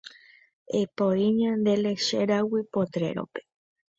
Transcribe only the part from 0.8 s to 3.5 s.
Epoi ñande lechéragui potrero-pe.